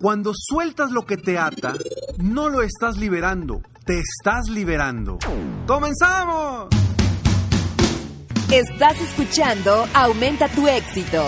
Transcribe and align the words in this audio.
Cuando 0.00 0.32
sueltas 0.34 0.92
lo 0.92 1.04
que 1.04 1.18
te 1.18 1.38
ata, 1.38 1.74
no 2.16 2.48
lo 2.48 2.62
estás 2.62 2.96
liberando, 2.96 3.60
te 3.84 4.00
estás 4.00 4.48
liberando. 4.48 5.18
¡Comenzamos! 5.66 6.68
Estás 8.50 8.98
escuchando 8.98 9.86
Aumenta 9.92 10.48
tu 10.48 10.66
éxito, 10.66 11.22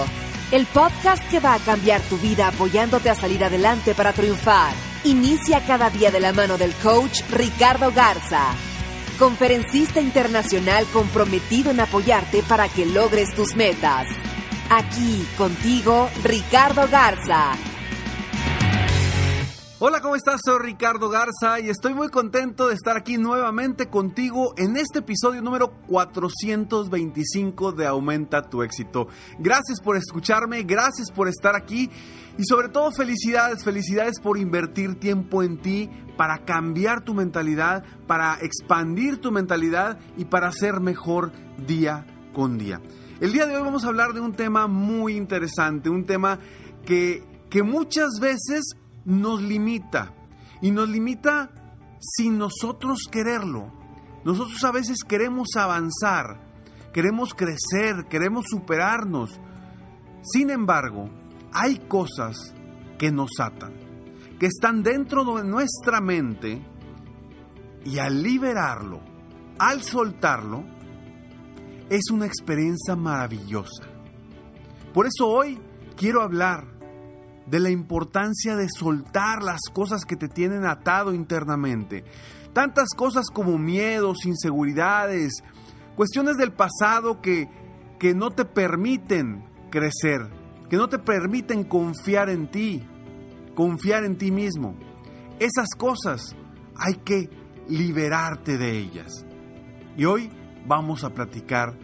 el 0.53 0.65
podcast 0.65 1.23
que 1.31 1.39
va 1.39 1.53
a 1.53 1.59
cambiar 1.59 2.01
tu 2.01 2.17
vida 2.17 2.49
apoyándote 2.49 3.11
a 3.11 3.15
salir 3.15 3.45
adelante 3.45 3.95
para 3.95 4.15
triunfar. 4.15 4.73
Inicia 5.05 5.61
cada 5.67 5.91
día 5.91 6.11
de 6.11 6.21
la 6.21 6.33
mano 6.33 6.57
del 6.57 6.73
coach 6.77 7.21
Ricardo 7.31 7.93
Garza, 7.93 8.55
conferencista 9.19 10.01
internacional 10.01 10.87
comprometido 10.95 11.73
en 11.73 11.81
apoyarte 11.81 12.43
para 12.45 12.71
que 12.71 12.87
logres 12.87 13.35
tus 13.35 13.55
metas. 13.55 14.07
Aquí 14.71 15.27
contigo, 15.37 16.09
Ricardo 16.25 16.89
Garza 16.91 17.55
Hola, 19.85 20.01
¿cómo 20.01 20.15
estás? 20.15 20.43
Soy 20.45 20.61
Ricardo 20.61 21.09
Garza 21.09 21.59
y 21.59 21.69
estoy 21.69 21.93
muy 21.93 22.07
contento 22.07 22.69
de 22.69 22.75
estar 22.75 22.97
aquí 22.97 23.19
nuevamente 23.19 23.89
contigo 23.89 24.55
en 24.57 24.77
este 24.77 25.01
episodio 25.01 25.43
número 25.43 25.73
425 25.89 27.73
de 27.73 27.89
Aumenta 27.89 28.49
tu 28.49 28.63
éxito. 28.63 29.09
Gracias 29.41 29.81
por 29.81 29.97
escucharme, 29.97 30.63
gracias 30.63 31.11
por 31.11 31.27
estar 31.27 31.57
aquí 31.57 31.91
y 32.39 32.45
sobre 32.45 32.69
todo 32.69 32.93
felicidades, 32.93 33.65
felicidades 33.65 34.21
por 34.21 34.39
invertir 34.39 35.01
tiempo 35.01 35.43
en 35.43 35.61
ti 35.61 35.91
para 36.17 36.45
cambiar 36.45 37.03
tu 37.03 37.13
mentalidad, 37.13 37.83
para 38.07 38.39
expandir 38.41 39.21
tu 39.21 39.33
mentalidad 39.33 39.99
y 40.17 40.27
para 40.27 40.53
ser 40.53 40.79
mejor 40.79 41.33
día 41.67 42.07
con 42.33 42.57
día. 42.57 42.81
El 43.21 43.33
día 43.33 43.47
de 43.47 43.57
hoy 43.57 43.63
vamos 43.65 43.85
a 43.85 43.89
hablar 43.89 44.13
de 44.13 44.21
un 44.21 44.35
tema 44.35 44.69
muy 44.69 45.17
interesante, 45.17 45.91
un 45.91 46.07
tema 46.07 46.39
que, 46.87 47.25
que 47.51 47.65
muchas 47.65 48.21
veces 48.21 48.77
nos 49.05 49.43
limita. 49.43 50.15
Y 50.61 50.71
nos 50.71 50.89
limita 50.89 51.51
sin 51.99 52.39
nosotros 52.39 53.09
quererlo. 53.11 53.73
Nosotros 54.25 54.63
a 54.65 54.71
veces 54.71 54.99
queremos 55.07 55.49
avanzar, 55.57 56.41
queremos 56.93 57.35
crecer, 57.35 58.07
queremos 58.09 58.45
superarnos. 58.49 59.41
Sin 60.23 60.51
embargo, 60.51 61.11
hay 61.53 61.79
cosas 61.89 62.55
que 62.99 63.11
nos 63.11 63.31
atan, 63.41 63.73
que 64.39 64.47
están 64.47 64.83
dentro 64.83 65.25
de 65.25 65.45
nuestra 65.45 66.01
mente 66.01 66.63
y 67.85 67.99
al 67.99 68.23
liberarlo, 68.23 69.01
al 69.59 69.83
soltarlo, 69.83 70.65
es 71.91 72.11
una 72.13 72.27
experiencia 72.27 72.95
maravillosa. 72.95 73.85
Por 74.95 75.07
eso 75.07 75.27
hoy 75.29 75.59
quiero 75.97 76.23
hablar 76.23 76.72
de 77.47 77.61
la 77.61 77.71
importancia 77.71 78.57
de 78.57 78.69
soltar 78.69 79.43
las 79.43 79.61
cosas 79.73 80.05
que 80.05 80.17
te 80.17 80.29
tienen 80.29 80.65
atado 80.65 81.13
internamente. 81.15 82.05
Tantas 82.53 82.91
cosas 82.97 83.27
como 83.33 83.59
miedos, 83.59 84.25
inseguridades, 84.25 85.43
cuestiones 85.97 86.37
del 86.37 86.53
pasado 86.53 87.21
que, 87.21 87.49
que 87.99 88.15
no 88.15 88.31
te 88.31 88.45
permiten 88.45 89.45
crecer, 89.71 90.29
que 90.69 90.77
no 90.77 90.89
te 90.89 90.99
permiten 90.99 91.65
confiar 91.65 92.29
en 92.29 92.51
ti, 92.51 92.87
confiar 93.55 94.05
en 94.05 94.17
ti 94.17 94.31
mismo. 94.31 94.77
Esas 95.39 95.71
cosas 95.77 96.37
hay 96.77 96.97
que 96.97 97.31
liberarte 97.69 98.59
de 98.59 98.79
ellas. 98.79 99.27
Y 99.97 100.05
hoy 100.05 100.31
vamos 100.67 101.05
a 101.05 101.11
platicar 101.11 101.77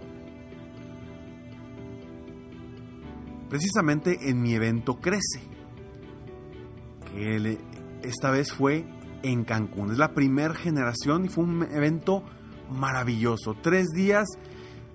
Precisamente 3.49 4.29
en 4.29 4.39
mi 4.39 4.53
evento 4.53 4.99
Crece. 4.99 5.41
Que 7.11 7.57
esta 8.03 8.29
vez 8.29 8.53
fue 8.53 8.85
en 9.23 9.43
Cancún. 9.43 9.91
Es 9.91 9.97
la 9.97 10.13
primera 10.13 10.53
generación 10.53 11.25
y 11.25 11.29
fue 11.29 11.45
un 11.45 11.63
evento 11.71 12.23
maravilloso. 12.69 13.55
Tres 13.61 13.87
días 13.95 14.27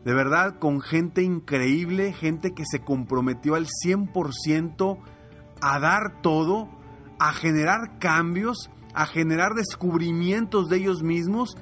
de 0.05 0.15
verdad 0.15 0.59
con 0.59 0.81
gente 0.81 1.23
increíble, 1.23 2.13
gente 2.13 2.53
que 2.53 2.65
se 2.65 2.81
comprometió 2.81 3.55
al 3.55 3.67
100% 3.67 4.99
a 5.61 5.79
dar 5.81 6.23
todo, 6.23 6.69
a 7.19 7.33
generar 7.33 7.99
cambios, 7.99 8.71
a 8.95 9.07
generar 9.07 9.55
descubrimientos 9.55 10.69
de 10.69 10.79
ellos 10.79 11.03
mismos 11.03 11.57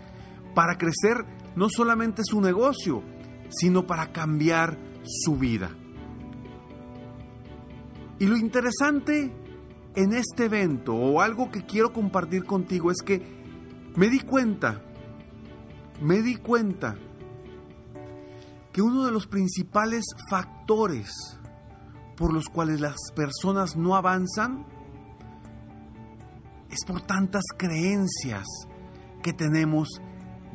para 0.54 0.78
crecer 0.78 1.24
no 1.56 1.68
solamente 1.68 2.22
su 2.24 2.40
negocio, 2.40 3.02
sino 3.48 3.86
para 3.86 4.12
cambiar 4.12 4.78
su 5.04 5.36
vida. 5.36 5.70
Y 8.18 8.26
lo 8.26 8.36
interesante 8.36 9.32
en 9.94 10.12
este 10.12 10.44
evento, 10.44 10.94
o 10.94 11.20
algo 11.20 11.50
que 11.50 11.64
quiero 11.64 11.92
compartir 11.92 12.44
contigo, 12.44 12.91
es 12.91 13.02
que 13.04 13.22
me 13.97 14.09
di 14.09 14.20
cuenta, 14.20 14.82
me 16.01 16.22
di 16.22 16.37
cuenta 16.37 16.97
que 18.72 18.83
uno 18.83 19.07
de 19.07 19.13
los 19.13 19.27
principales 19.27 20.04
factores 20.28 21.10
por 22.16 22.33
los 22.33 22.47
cuales 22.47 22.81
las 22.81 22.97
personas 23.15 23.77
no 23.77 23.97
avanzan 23.97 24.66
es 26.71 26.84
por 26.87 27.01
tantas 27.01 27.45
creencias 27.57 28.47
que 29.22 29.33
tenemos 29.33 29.89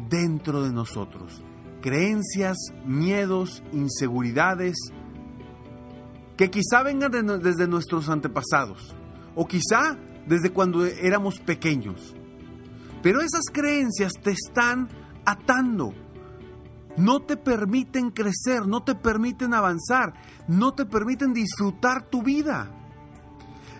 dentro 0.10 0.64
de 0.64 0.72
nosotros. 0.72 1.44
Creencias, 1.82 2.58
miedos, 2.86 3.64
inseguridades, 3.72 4.76
que 6.38 6.52
quizá 6.52 6.84
vengan 6.84 7.42
desde 7.42 7.68
nuestros 7.68 8.10
antepasados 8.10 8.96
o 9.36 9.48
quizá 9.48 9.98
desde 10.28 10.52
cuando 10.52 10.86
éramos 10.86 11.40
pequeños. 11.40 12.16
Pero 13.02 13.22
esas 13.22 13.46
creencias 13.52 14.14
te 14.22 14.32
están 14.32 14.90
atando 15.25 15.94
no 16.97 17.21
te 17.21 17.38
permiten 17.38 18.12
crecer, 18.12 18.68
no 18.68 18.83
te 18.83 18.95
permiten 18.95 19.53
avanzar, 19.53 20.13
no 20.47 20.73
te 20.73 20.85
permiten 20.85 21.33
disfrutar 21.33 22.09
tu 22.09 22.21
vida. 22.21 22.69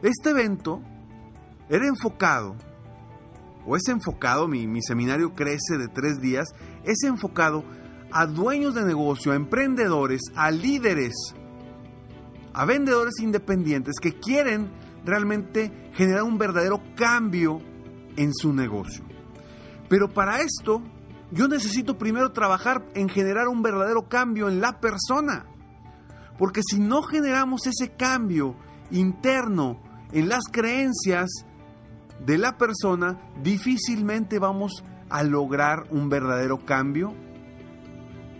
Este 0.02 0.32
evento 0.32 0.82
era 1.70 1.88
enfocado, 1.88 2.56
o 3.66 3.76
es 3.76 3.88
enfocado, 3.88 4.48
mi, 4.48 4.68
mi 4.68 4.82
seminario 4.82 5.34
crece 5.34 5.78
de 5.78 5.88
tres 5.88 6.20
días, 6.20 6.48
es 6.84 7.04
enfocado 7.04 7.64
a 8.12 8.26
dueños 8.26 8.76
de 8.76 8.84
negocio, 8.84 9.32
a 9.32 9.36
emprendedores, 9.36 10.22
a 10.36 10.52
líderes, 10.52 11.14
a 12.54 12.66
vendedores 12.66 13.20
independientes 13.20 13.96
que 14.02 14.20
quieren 14.20 14.70
realmente 15.06 15.92
generar 15.94 16.24
un 16.24 16.38
verdadero 16.38 16.82
cambio 16.96 17.60
en 18.16 18.34
su 18.34 18.54
negocio. 18.54 19.04
Pero 19.88 20.10
para 20.10 20.42
esto 20.42 20.82
yo 21.32 21.48
necesito 21.48 21.98
primero 21.98 22.32
trabajar 22.32 22.86
en 22.94 23.10
generar 23.10 23.48
un 23.48 23.62
verdadero 23.62 24.10
cambio 24.10 24.50
en 24.50 24.60
la 24.60 24.80
persona. 24.80 25.46
Porque 26.38 26.62
si 26.64 26.80
no 26.80 27.02
generamos 27.04 27.68
ese 27.68 27.92
cambio 27.92 28.56
interno 28.90 29.80
en 30.12 30.28
las 30.28 30.44
creencias 30.52 31.30
de 32.26 32.38
la 32.38 32.58
persona, 32.58 33.20
difícilmente 33.42 34.40
vamos 34.40 34.84
a 35.10 35.24
lograr 35.24 35.88
un 35.90 36.10
verdadero 36.10 36.66
cambio 36.66 37.14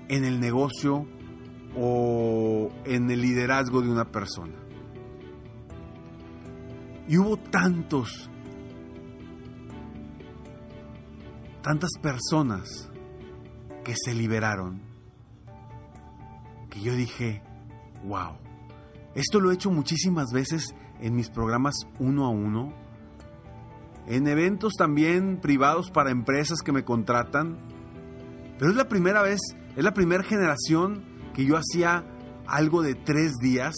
en 0.08 0.26
el 0.26 0.40
negocio 0.40 1.08
o 1.78 2.70
en 2.86 3.10
el 3.10 3.22
liderazgo 3.22 3.82
de 3.82 3.90
una 3.90 4.12
persona. 4.12 4.56
Y 7.08 7.18
hubo 7.18 7.38
tantos 7.38 8.30
tantas 11.62 11.92
personas 12.02 12.90
que 13.84 13.96
se 13.96 14.14
liberaron, 14.14 14.82
que 16.70 16.82
yo 16.82 16.96
dije, 16.96 17.42
wow, 18.06 18.38
esto 19.16 19.40
lo 19.40 19.52
he 19.52 19.56
hecho 19.56 19.72
muchísimas 19.72 20.32
veces 20.32 20.76
en 21.00 21.16
mis 21.16 21.30
programas 21.30 21.76
uno 22.00 22.26
a 22.26 22.30
uno, 22.30 22.74
en 24.08 24.28
eventos 24.28 24.74
también 24.74 25.40
privados 25.42 25.92
para 25.92 26.12
empresas 26.12 26.62
que 26.62 26.72
me 26.72 26.84
contratan, 26.84 27.58
pero 28.58 28.72
es 28.72 28.78
la 28.78 28.90
primera 28.90 29.22
vez, 29.22 29.40
es 29.76 29.84
la 29.84 29.94
primera 29.94 30.24
generación 30.24 31.04
que 31.34 31.46
yo 31.46 31.58
hacía 31.58 32.06
algo 32.48 32.82
de 32.82 32.96
tres 32.96 33.34
días 33.42 33.76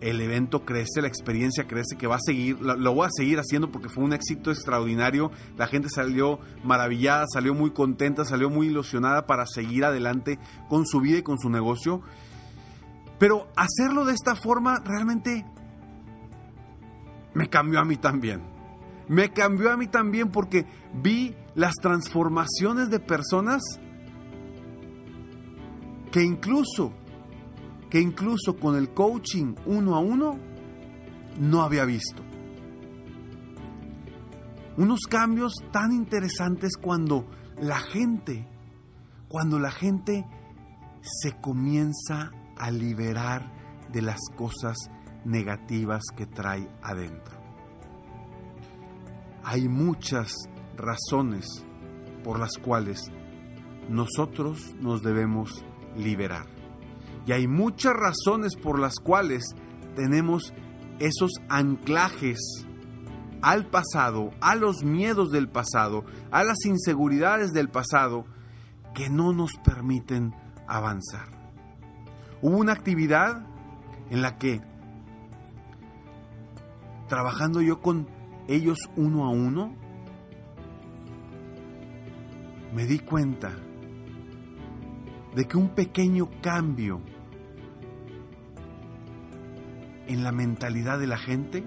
el 0.00 0.20
evento 0.20 0.64
crece, 0.64 1.02
la 1.02 1.08
experiencia 1.08 1.66
crece, 1.66 1.96
que 1.96 2.06
va 2.06 2.16
a 2.16 2.20
seguir, 2.24 2.60
lo, 2.60 2.94
voy 2.94 3.06
a 3.06 3.10
seguir 3.10 3.38
haciendo 3.38 3.70
porque 3.70 3.88
fue 3.88 4.04
un 4.04 4.12
éxito 4.12 4.50
extraordinario, 4.50 5.30
la 5.56 5.66
gente 5.66 5.88
salió 5.88 6.38
maravillada, 6.62 7.26
salió 7.32 7.54
muy 7.54 7.70
contenta, 7.70 8.24
salió 8.24 8.50
muy 8.50 8.68
ilusionada 8.68 9.26
para 9.26 9.46
seguir 9.46 9.84
adelante 9.84 10.38
con 10.68 10.86
su 10.86 11.00
vida 11.00 11.18
y 11.18 11.22
con 11.22 11.38
su 11.38 11.50
negocio. 11.50 12.02
Pero 13.18 13.48
hacerlo 13.56 14.04
de 14.04 14.14
esta 14.14 14.36
forma 14.36 14.80
realmente 14.84 15.44
me 17.34 17.48
cambió 17.48 17.80
a 17.80 17.84
mí 17.84 17.96
también. 17.96 18.42
Me 19.08 19.32
cambió 19.32 19.72
a 19.72 19.76
mí 19.76 19.88
también 19.88 20.30
porque 20.30 20.66
vi 20.94 21.34
las 21.54 21.74
transformaciones 21.82 22.90
de 22.90 23.00
personas 23.00 23.62
que 26.12 26.22
incluso 26.22 26.92
que 27.90 28.00
incluso 28.00 28.56
con 28.56 28.76
el 28.76 28.92
coaching 28.92 29.54
uno 29.66 29.96
a 29.96 30.00
uno 30.00 30.38
no 31.38 31.62
había 31.62 31.84
visto. 31.84 32.22
Unos 34.76 35.00
cambios 35.08 35.54
tan 35.72 35.92
interesantes 35.92 36.76
cuando 36.80 37.26
la 37.60 37.78
gente, 37.80 38.46
cuando 39.28 39.58
la 39.58 39.70
gente 39.70 40.24
se 41.00 41.32
comienza 41.40 42.30
a 42.56 42.70
liberar 42.70 43.52
de 43.90 44.02
las 44.02 44.20
cosas 44.36 44.76
negativas 45.24 46.02
que 46.16 46.26
trae 46.26 46.68
adentro. 46.82 47.38
Hay 49.44 49.68
muchas 49.68 50.32
razones 50.76 51.64
por 52.22 52.38
las 52.38 52.56
cuales 52.58 53.10
nosotros 53.88 54.74
nos 54.80 55.02
debemos 55.02 55.64
liberar. 55.96 56.57
Y 57.28 57.32
hay 57.32 57.46
muchas 57.46 57.92
razones 57.92 58.56
por 58.56 58.78
las 58.78 58.94
cuales 59.00 59.54
tenemos 59.94 60.54
esos 60.98 61.32
anclajes 61.50 62.38
al 63.42 63.66
pasado, 63.66 64.30
a 64.40 64.54
los 64.54 64.82
miedos 64.82 65.30
del 65.30 65.46
pasado, 65.46 66.06
a 66.30 66.42
las 66.42 66.64
inseguridades 66.64 67.52
del 67.52 67.68
pasado, 67.68 68.24
que 68.94 69.10
no 69.10 69.34
nos 69.34 69.58
permiten 69.58 70.34
avanzar. 70.66 71.28
Hubo 72.40 72.56
una 72.56 72.72
actividad 72.72 73.44
en 74.08 74.22
la 74.22 74.38
que, 74.38 74.62
trabajando 77.08 77.60
yo 77.60 77.82
con 77.82 78.08
ellos 78.48 78.78
uno 78.96 79.26
a 79.26 79.32
uno, 79.32 79.74
me 82.74 82.86
di 82.86 83.00
cuenta 83.00 83.52
de 85.36 85.46
que 85.46 85.58
un 85.58 85.68
pequeño 85.74 86.30
cambio 86.40 87.02
en 90.08 90.24
la 90.24 90.32
mentalidad 90.32 90.98
de 90.98 91.06
la 91.06 91.18
gente 91.18 91.62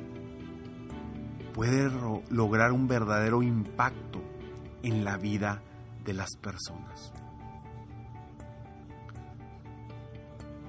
puede 1.54 1.90
lograr 2.30 2.72
un 2.72 2.88
verdadero 2.88 3.44
impacto 3.44 4.22
en 4.84 5.06
la 5.06 5.18
vida 5.18 5.62
de 6.04 6.14
las 6.14 6.30
personas. 6.42 7.14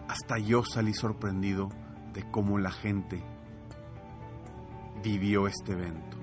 Hasta 0.06 0.38
yo 0.38 0.62
salí 0.64 0.92
sorprendido 0.92 1.70
de 2.12 2.30
cómo 2.30 2.58
la 2.58 2.70
gente 2.70 3.22
vivió 5.02 5.46
este 5.46 5.72
evento. 5.72 6.18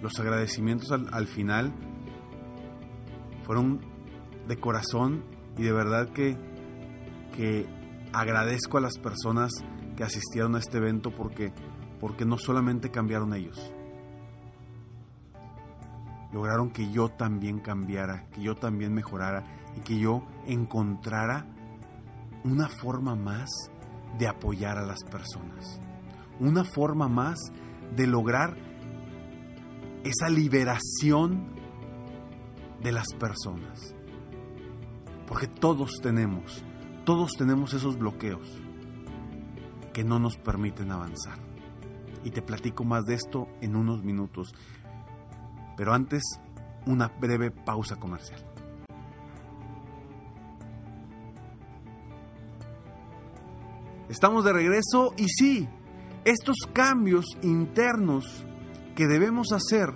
Los 0.00 0.18
agradecimientos 0.20 0.92
al, 0.92 1.12
al 1.12 1.26
final 1.26 1.72
fueron 3.42 3.80
de 4.46 4.56
corazón 4.58 5.24
y 5.56 5.62
de 5.64 5.72
verdad 5.72 6.10
que 6.10 6.36
que 7.38 7.68
agradezco 8.12 8.78
a 8.78 8.80
las 8.80 8.98
personas 8.98 9.52
que 9.96 10.02
asistieron 10.02 10.56
a 10.56 10.58
este 10.58 10.78
evento 10.78 11.12
porque, 11.12 11.52
porque 12.00 12.24
no 12.24 12.36
solamente 12.36 12.90
cambiaron 12.90 13.32
ellos, 13.32 13.72
lograron 16.32 16.70
que 16.70 16.90
yo 16.90 17.10
también 17.10 17.60
cambiara, 17.60 18.28
que 18.30 18.42
yo 18.42 18.56
también 18.56 18.92
mejorara 18.92 19.44
y 19.76 19.82
que 19.82 20.00
yo 20.00 20.26
encontrara 20.48 21.46
una 22.42 22.68
forma 22.68 23.14
más 23.14 23.48
de 24.18 24.26
apoyar 24.26 24.76
a 24.76 24.84
las 24.84 25.04
personas, 25.04 25.78
una 26.40 26.64
forma 26.64 27.06
más 27.06 27.38
de 27.94 28.08
lograr 28.08 28.56
esa 30.02 30.28
liberación 30.28 31.54
de 32.82 32.90
las 32.90 33.14
personas. 33.14 33.94
Porque 35.28 35.46
todos 35.46 36.00
tenemos 36.02 36.64
todos 37.08 37.32
tenemos 37.38 37.72
esos 37.72 37.96
bloqueos 37.96 38.46
que 39.94 40.04
no 40.04 40.18
nos 40.18 40.36
permiten 40.36 40.92
avanzar. 40.92 41.38
Y 42.22 42.32
te 42.32 42.42
platico 42.42 42.84
más 42.84 43.06
de 43.06 43.14
esto 43.14 43.48
en 43.62 43.76
unos 43.76 44.04
minutos. 44.04 44.52
Pero 45.74 45.94
antes, 45.94 46.22
una 46.84 47.08
breve 47.08 47.50
pausa 47.50 47.96
comercial. 47.96 48.44
Estamos 54.10 54.44
de 54.44 54.52
regreso 54.52 55.14
y 55.16 55.30
sí, 55.30 55.66
estos 56.26 56.56
cambios 56.74 57.24
internos 57.40 58.44
que 58.94 59.06
debemos 59.06 59.52
hacer 59.52 59.94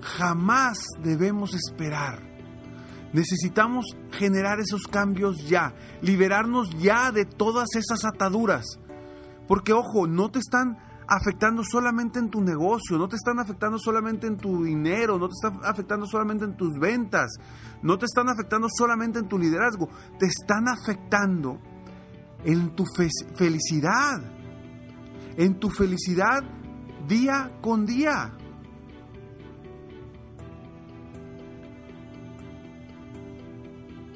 jamás 0.00 0.78
debemos 1.02 1.52
esperar 1.52 2.35
Necesitamos 3.12 3.86
generar 4.12 4.60
esos 4.60 4.82
cambios 4.82 5.48
ya, 5.48 5.74
liberarnos 6.02 6.70
ya 6.78 7.12
de 7.12 7.24
todas 7.24 7.68
esas 7.74 8.04
ataduras. 8.04 8.64
Porque 9.46 9.72
ojo, 9.72 10.06
no 10.06 10.30
te 10.30 10.38
están 10.38 10.76
afectando 11.08 11.62
solamente 11.64 12.18
en 12.18 12.30
tu 12.30 12.40
negocio, 12.40 12.98
no 12.98 13.08
te 13.08 13.16
están 13.16 13.38
afectando 13.38 13.78
solamente 13.78 14.26
en 14.26 14.36
tu 14.36 14.64
dinero, 14.64 15.18
no 15.18 15.28
te 15.28 15.34
están 15.34 15.60
afectando 15.64 16.06
solamente 16.06 16.44
en 16.44 16.56
tus 16.56 16.78
ventas, 16.78 17.30
no 17.82 17.96
te 17.96 18.06
están 18.06 18.28
afectando 18.28 18.66
solamente 18.76 19.20
en 19.20 19.28
tu 19.28 19.38
liderazgo, 19.38 19.88
te 20.18 20.26
están 20.26 20.68
afectando 20.68 21.58
en 22.44 22.74
tu 22.74 22.84
felicidad, 23.36 24.20
en 25.36 25.58
tu 25.58 25.70
felicidad 25.70 26.42
día 27.06 27.52
con 27.60 27.86
día. 27.86 28.32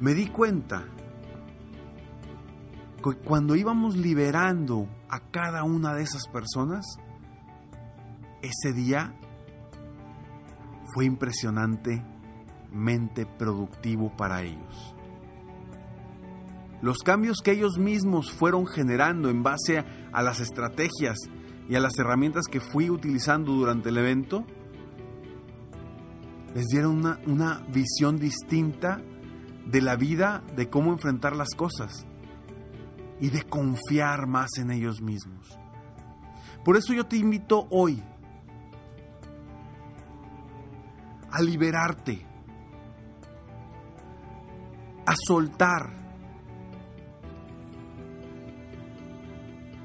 Me 0.01 0.15
di 0.15 0.29
cuenta 0.29 0.85
que 3.03 3.17
cuando 3.17 3.55
íbamos 3.55 3.97
liberando 3.97 4.89
a 5.09 5.21
cada 5.21 5.63
una 5.65 5.95
de 5.95 6.03
esas 6.03 6.27
personas, 6.29 6.85
ese 8.43 8.73
día 8.73 9.15
fue 10.95 11.05
impresionantemente 11.05 13.27
productivo 13.27 14.17
para 14.17 14.43
ellos. 14.43 14.95
Los 16.83 16.99
cambios 16.99 17.39
que 17.45 17.53
ellos 17.53 17.79
mismos 17.79 18.33
fueron 18.33 18.67
generando 18.67 19.29
en 19.29 19.43
base 19.43 19.85
a 20.13 20.23
las 20.23 20.41
estrategias 20.41 21.19
y 21.69 21.75
a 21.75 21.81
las 21.81 21.99
herramientas 21.99 22.47
que 22.51 22.61
fui 22.61 22.89
utilizando 22.89 23.53
durante 23.53 23.91
el 23.91 23.99
evento, 23.99 24.47
les 26.55 26.65
dieron 26.69 26.97
una, 26.97 27.21
una 27.27 27.61
visión 27.69 28.19
distinta 28.19 29.03
de 29.71 29.81
la 29.81 29.97
vida, 29.97 30.43
de 30.57 30.69
cómo 30.69 30.93
enfrentar 30.93 31.37
las 31.37 31.51
cosas 31.57 32.07
y 33.21 33.31
de 33.31 33.43
confiar 33.45 34.27
más 34.27 34.51
en 34.59 34.71
ellos 34.71 35.01
mismos. 35.01 35.59
Por 36.65 36.77
eso 36.77 36.93
yo 36.93 37.07
te 37.07 37.17
invito 37.17 37.67
hoy 37.71 38.03
a 41.31 41.41
liberarte, 41.43 42.27
a 45.07 45.15
soltar, 45.27 45.91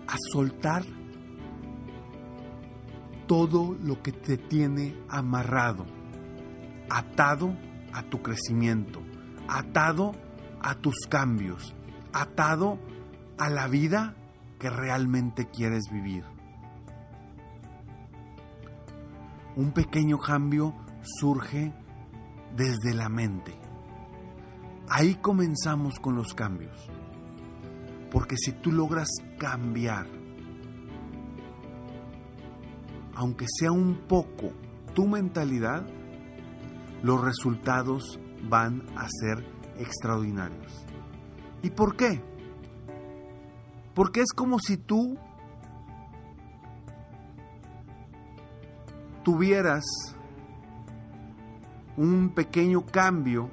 a 0.07 0.15
soltar 0.31 0.83
todo 3.27 3.75
lo 3.81 4.01
que 4.01 4.11
te 4.11 4.37
tiene 4.37 4.95
amarrado, 5.09 5.85
atado 6.89 7.55
a 7.93 8.03
tu 8.03 8.21
crecimiento, 8.21 9.04
atado 9.47 10.13
a 10.61 10.75
tus 10.75 10.95
cambios, 11.09 11.75
atado 12.13 12.79
a 13.37 13.49
la 13.49 13.67
vida 13.67 14.15
que 14.59 14.69
realmente 14.69 15.47
quieres 15.47 15.83
vivir. 15.91 16.23
Un 19.55 19.71
pequeño 19.71 20.17
cambio 20.19 20.73
surge 21.19 21.73
desde 22.55 22.93
la 22.93 23.09
mente. 23.09 23.57
Ahí 24.89 25.15
comenzamos 25.15 25.99
con 25.99 26.15
los 26.15 26.33
cambios. 26.33 26.89
Porque 28.11 28.37
si 28.37 28.51
tú 28.53 28.71
logras 28.71 29.09
cambiar, 29.37 30.07
aunque 33.15 33.45
sea 33.59 33.71
un 33.71 34.07
poco 34.07 34.51
tu 34.93 35.07
mentalidad, 35.07 35.85
los 37.01 37.21
resultados 37.21 38.19
van 38.49 38.83
a 38.95 39.07
ser 39.09 39.43
extraordinarios. 39.77 40.85
¿Y 41.61 41.69
por 41.69 41.95
qué? 41.95 42.21
Porque 43.93 44.21
es 44.21 44.33
como 44.33 44.59
si 44.59 44.77
tú 44.77 45.17
tuvieras 49.23 49.83
un 51.97 52.29
pequeño 52.29 52.85
cambio 52.85 53.49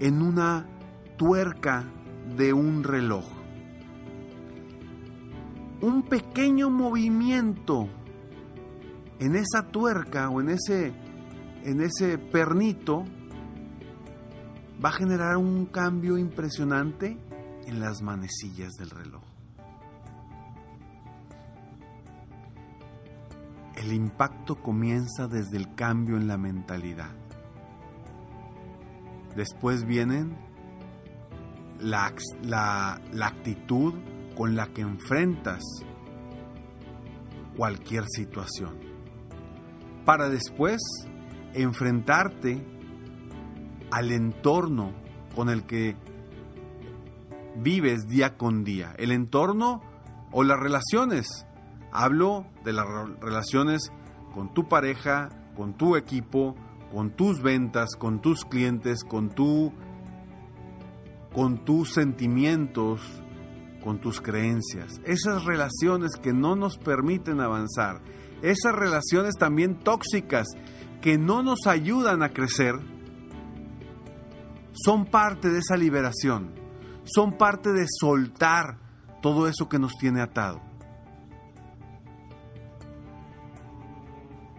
en 0.00 0.22
una 0.22 0.66
tuerca 1.16 1.84
de 2.36 2.52
un 2.52 2.84
reloj. 2.84 3.26
Un 5.80 6.02
pequeño 6.02 6.70
movimiento 6.70 7.88
en 9.18 9.36
esa 9.36 9.66
tuerca 9.70 10.28
o 10.30 10.40
en 10.40 10.50
ese, 10.50 10.92
en 11.64 11.80
ese 11.80 12.18
pernito 12.18 13.04
va 14.82 14.90
a 14.90 14.92
generar 14.92 15.36
un 15.36 15.66
cambio 15.66 16.18
impresionante 16.18 17.18
en 17.66 17.80
las 17.80 18.02
manecillas 18.02 18.72
del 18.74 18.90
reloj. 18.90 19.22
El 23.76 23.92
impacto 23.92 24.56
comienza 24.56 25.28
desde 25.28 25.56
el 25.56 25.74
cambio 25.74 26.16
en 26.16 26.26
la 26.26 26.36
mentalidad. 26.36 27.10
Después 29.36 29.84
vienen 29.84 30.36
la, 31.78 32.12
la, 32.42 33.00
la 33.12 33.26
actitud 33.26 33.94
con 34.36 34.56
la 34.56 34.66
que 34.68 34.80
enfrentas 34.80 35.62
cualquier 37.56 38.04
situación. 38.08 38.78
Para 40.04 40.28
después 40.28 40.80
enfrentarte 41.62 42.64
al 43.90 44.12
entorno 44.12 44.92
con 45.34 45.48
el 45.48 45.64
que 45.64 45.96
vives 47.56 48.06
día 48.06 48.36
con 48.36 48.64
día. 48.64 48.94
El 48.98 49.12
entorno 49.12 49.82
o 50.32 50.42
las 50.42 50.58
relaciones. 50.58 51.46
Hablo 51.92 52.46
de 52.64 52.72
las 52.72 52.86
relaciones 53.20 53.92
con 54.34 54.52
tu 54.52 54.68
pareja, 54.68 55.30
con 55.56 55.74
tu 55.74 55.96
equipo, 55.96 56.54
con 56.92 57.10
tus 57.10 57.42
ventas, 57.42 57.96
con 57.96 58.20
tus 58.20 58.44
clientes, 58.44 59.04
con 59.04 59.30
tu 59.30 59.72
con 61.32 61.64
tus 61.64 61.92
sentimientos, 61.92 63.00
con 63.82 64.00
tus 64.00 64.20
creencias. 64.20 65.00
Esas 65.04 65.44
relaciones 65.44 66.12
que 66.20 66.32
no 66.32 66.56
nos 66.56 66.78
permiten 66.78 67.40
avanzar, 67.40 68.00
esas 68.42 68.74
relaciones 68.74 69.34
también 69.38 69.78
tóxicas 69.78 70.48
que 71.00 71.18
no 71.18 71.42
nos 71.42 71.66
ayudan 71.66 72.22
a 72.22 72.30
crecer, 72.30 72.74
son 74.72 75.06
parte 75.06 75.48
de 75.48 75.58
esa 75.58 75.76
liberación 75.76 76.58
son 77.08 77.32
parte 77.32 77.72
de 77.72 77.86
soltar 77.88 78.78
todo 79.22 79.48
eso 79.48 79.68
que 79.68 79.78
nos 79.78 79.94
tiene 79.94 80.20
atado. 80.20 80.60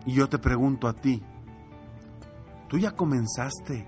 Y 0.05 0.13
yo 0.13 0.27
te 0.27 0.39
pregunto 0.39 0.87
a 0.87 0.93
ti, 0.93 1.21
¿tú 2.67 2.77
ya 2.77 2.91
comenzaste 2.91 3.87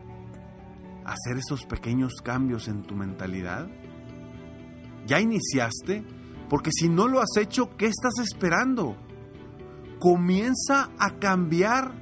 a 1.04 1.14
hacer 1.14 1.38
esos 1.38 1.66
pequeños 1.66 2.16
cambios 2.24 2.68
en 2.68 2.84
tu 2.84 2.96
mentalidad? 2.96 3.68
¿Ya 5.08 5.20
iniciaste? 5.20 6.06
Porque 6.48 6.70
si 6.72 6.90
no 6.90 7.08
lo 7.08 7.22
has 7.22 7.36
hecho, 7.38 7.76
¿qué 7.78 7.88
estás 7.88 8.20
esperando? 8.20 8.96
Comienza 10.00 10.92
a 11.00 11.18
cambiar 11.18 11.94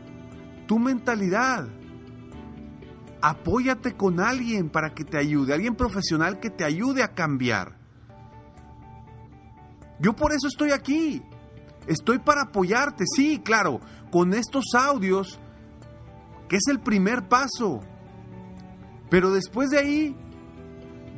tu 0.70 0.78
mentalidad 0.78 1.68
apóyate 3.24 3.98
con 3.98 4.20
alguien 4.20 4.70
para 4.70 4.94
que 4.94 5.04
te 5.04 5.18
ayude, 5.18 5.52
alguien 5.52 5.74
profesional 5.74 6.40
que 6.40 6.52
te 6.52 6.64
ayude 6.64 7.02
a 7.02 7.16
cambiar. 7.16 7.76
Yo 10.00 10.16
por 10.16 10.32
eso 10.32 10.48
estoy 10.48 10.70
aquí. 10.70 11.24
Estoy 11.88 12.20
para 12.20 12.44
apoyarte, 12.44 13.06
sí, 13.16 13.42
claro, 13.44 13.80
con 14.12 14.36
estos 14.36 14.66
audios, 14.76 15.40
que 16.48 16.58
es 16.58 16.68
el 16.70 16.80
primer 16.80 17.28
paso. 17.28 17.80
Pero 19.10 19.32
después 19.32 19.72
de 19.72 19.80
ahí 19.80 20.16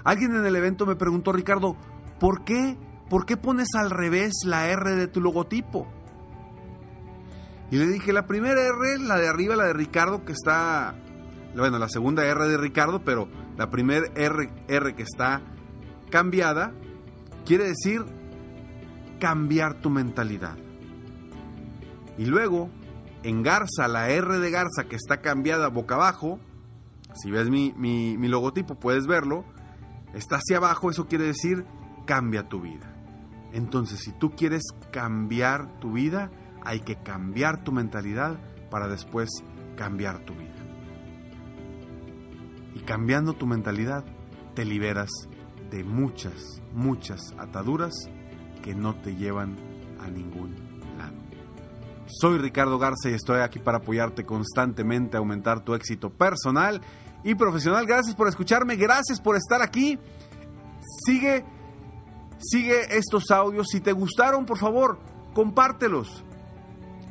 Alguien 0.03 0.35
en 0.35 0.43
el 0.43 0.55
evento 0.55 0.87
me 0.87 0.95
preguntó, 0.95 1.31
Ricardo, 1.31 1.77
¿por 2.19 2.43
qué? 2.43 2.77
¿Por 3.11 3.27
qué 3.27 3.37
pones 3.37 3.67
al 3.75 3.91
revés 3.91 4.33
la 4.43 4.69
R 4.69 4.95
de 4.95 5.07
tu 5.07 5.21
logotipo? 5.21 5.87
Y 7.69 7.77
le 7.77 7.85
dije, 7.85 8.11
la 8.11 8.25
primera 8.25 8.59
R, 8.59 8.97
la 9.03 9.17
de 9.17 9.27
arriba, 9.27 9.55
la 9.55 9.65
de 9.65 9.73
Ricardo, 9.73 10.25
que 10.25 10.31
está, 10.31 10.95
bueno, 11.55 11.77
la 11.77 11.89
segunda 11.89 12.25
R 12.25 12.47
de 12.47 12.57
Ricardo, 12.57 13.03
pero 13.05 13.27
la 13.55 13.69
primera 13.69 14.07
R, 14.15 14.49
R 14.67 14.95
que 14.95 15.03
está 15.03 15.43
cambiada, 16.09 16.73
quiere 17.45 17.65
decir 17.65 18.18
cambiar 19.19 19.81
tu 19.81 19.89
mentalidad. 19.89 20.57
Y 22.17 22.25
luego, 22.25 22.69
en 23.23 23.43
Garza, 23.43 23.87
la 23.87 24.09
R 24.09 24.39
de 24.39 24.51
Garza 24.51 24.85
que 24.89 24.95
está 24.95 25.21
cambiada 25.21 25.69
boca 25.69 25.95
abajo, 25.95 26.39
si 27.15 27.31
ves 27.31 27.49
mi, 27.49 27.73
mi, 27.77 28.27
logotipo 28.27 28.75
puedes 28.75 29.07
verlo, 29.07 29.45
está 30.13 30.37
hacia 30.37 30.57
abajo, 30.57 30.89
eso 30.89 31.07
quiere 31.07 31.25
decir 31.25 31.65
cambia 32.05 32.49
tu 32.49 32.61
vida. 32.61 32.93
Entonces, 33.53 33.99
si 33.99 34.11
tú 34.11 34.31
quieres 34.31 34.63
cambiar 34.91 35.79
tu 35.79 35.93
vida, 35.93 36.31
hay 36.63 36.81
que 36.81 36.95
cambiar 36.97 37.63
tu 37.63 37.71
mentalidad 37.71 38.39
para 38.69 38.87
después 38.87 39.29
cambiar 39.75 40.19
tu 40.25 40.33
vida. 40.33 40.55
Y 42.75 42.79
cambiando 42.81 43.33
tu 43.33 43.47
mentalidad, 43.47 44.05
te 44.55 44.65
liberas 44.65 45.09
de 45.71 45.83
muchas, 45.83 46.61
muchas 46.73 47.33
ataduras 47.37 48.09
que 48.61 48.75
no 48.75 48.95
te 48.95 49.15
llevan 49.15 49.55
a 49.99 50.09
ningún 50.09 50.55
lado. 50.97 51.13
Soy 52.07 52.37
Ricardo 52.37 52.79
Garza 52.79 53.09
y 53.09 53.13
estoy 53.13 53.41
aquí 53.41 53.59
para 53.59 53.79
apoyarte 53.79 54.25
constantemente 54.25 55.17
a 55.17 55.19
aumentar 55.19 55.63
tu 55.63 55.75
éxito 55.75 56.09
personal 56.09 56.81
y 57.23 57.35
profesional. 57.35 57.85
Gracias 57.85 58.15
por 58.15 58.27
escucharme, 58.27 58.75
gracias 58.75 59.21
por 59.21 59.35
estar 59.35 59.61
aquí. 59.61 59.99
Sigue, 61.05 61.45
sigue 62.39 62.97
estos 62.97 63.29
audios. 63.31 63.67
Si 63.69 63.79
te 63.79 63.91
gustaron, 63.91 64.45
por 64.45 64.57
favor, 64.57 64.99
compártelos. 65.33 66.23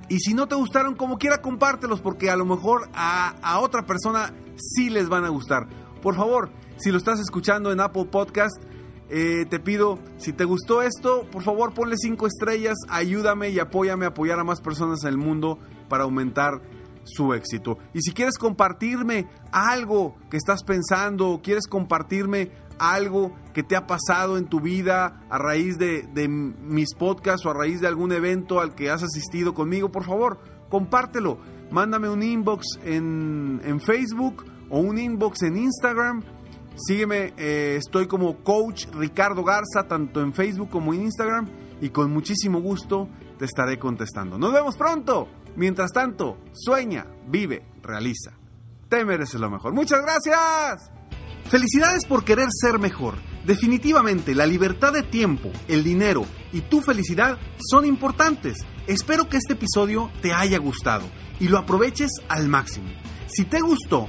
Y 0.09 0.19
si 0.21 0.35
no 0.35 0.49
te 0.49 0.55
gustaron, 0.55 0.95
como 0.95 1.19
quiera, 1.19 1.43
compártelos 1.43 2.01
porque 2.01 2.31
a 2.31 2.37
lo 2.37 2.47
mejor 2.47 2.89
a, 2.95 3.35
a 3.43 3.61
otra 3.61 3.85
persona 3.85 4.33
sí 4.57 4.89
les 4.89 5.09
van 5.09 5.25
a 5.25 5.29
gustar. 5.29 5.69
Por 6.03 6.15
favor, 6.17 6.51
si 6.79 6.91
lo 6.91 6.99
estás 6.99 7.21
escuchando 7.21 7.73
en 7.73 7.81
Apple 7.81 8.07
Podcast, 8.07 8.57
eh, 9.11 9.47
te 9.49 9.59
pido, 9.59 9.99
si 10.19 10.33
te 10.33 10.45
gustó 10.45 10.83
esto, 10.83 11.27
por 11.33 11.43
favor 11.43 11.73
ponle 11.73 11.97
cinco 11.97 12.27
estrellas, 12.27 12.77
ayúdame 12.89 13.51
y 13.51 13.59
apóyame 13.59 14.05
a 14.05 14.09
apoyar 14.09 14.39
a 14.39 14.45
más 14.45 14.61
personas 14.61 15.03
en 15.05 15.11
el 15.11 15.17
mundo 15.17 15.59
para 15.89 16.05
aumentar 16.05 16.61
su 17.05 17.33
éxito. 17.33 17.79
Y 17.95 18.03
si 18.03 18.13
quieres 18.13 18.37
compartirme 18.37 19.27
algo 19.51 20.17
que 20.31 20.37
estás 20.37 20.63
pensando, 20.63 21.41
quieres 21.43 21.67
compartirme 21.67 22.51
algo 22.79 23.35
que 23.55 23.63
te 23.63 23.77
ha 23.77 23.87
pasado 23.87 24.37
en 24.37 24.47
tu 24.47 24.61
vida 24.61 25.21
a 25.31 25.39
raíz 25.39 25.79
de, 25.79 26.03
de, 26.13 26.29
mis 26.29 26.95
podcasts 26.95 27.45
o 27.47 27.51
a 27.51 27.55
raíz 27.55 27.81
de 27.81 27.89
algún 27.89 28.13
evento 28.13 28.61
al 28.61 28.75
que 28.75 28.91
has 28.91 29.03
asistido 29.03 29.55
conmigo, 29.55 29.91
por 29.91 30.05
favor, 30.05 30.39
compártelo. 30.69 31.39
Mándame 31.71 32.09
un 32.09 32.23
inbox 32.23 32.79
en, 32.85 33.61
en 33.65 33.81
Facebook 33.81 34.45
o 34.71 34.81
un 34.81 34.99
inbox 34.99 35.43
en 35.43 35.57
Instagram 35.57 36.23
Sígueme, 36.79 37.35
eh, 37.37 37.77
estoy 37.77 38.07
como 38.07 38.43
Coach 38.45 38.87
Ricardo 38.93 39.43
Garza, 39.43 39.89
tanto 39.89 40.21
en 40.21 40.33
Facebook 40.33 40.71
como 40.71 40.95
en 40.95 41.03
Instagram, 41.03 41.49
y 41.81 41.91
con 41.91 42.13
muchísimo 42.13 42.61
gusto 42.61 43.09
te 43.37 43.45
estaré 43.45 43.79
contestando. 43.79 44.39
Nos 44.39 44.53
vemos 44.53 44.77
pronto. 44.77 45.29
Mientras 45.57 45.91
tanto, 45.93 46.39
sueña, 46.53 47.07
vive, 47.27 47.65
realiza. 47.83 48.33
Te 48.89 49.05
mereces 49.05 49.41
lo 49.41 49.51
mejor. 49.51 49.73
Muchas 49.73 50.01
gracias. 50.03 50.93
Felicidades 51.51 52.05
por 52.05 52.25
querer 52.25 52.49
ser 52.51 52.79
mejor. 52.79 53.15
Definitivamente, 53.45 54.35
la 54.35 54.47
libertad 54.47 54.93
de 54.93 55.03
tiempo, 55.03 55.51
el 55.67 55.83
dinero 55.83 56.27
y 56.53 56.61
tu 56.61 56.81
felicidad 56.81 57.39
son 57.59 57.87
importantes. 57.87 58.59
Espero 58.87 59.29
que 59.29 59.39
este 59.39 59.55
episodio 59.55 60.11
te 60.23 60.33
haya 60.33 60.59
gustado 60.59 61.07
y 61.41 61.49
lo 61.49 61.59
aproveches 61.59 62.11
al 62.29 62.49
máximo. 62.49 62.89
Si 63.27 63.45
te 63.45 63.61
gustó, 63.61 64.09